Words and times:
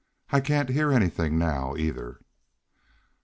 "I 0.31 0.39
can't 0.39 0.69
hear 0.69 0.91
anything 0.91 1.37
now, 1.37 1.75
either." 1.75 2.21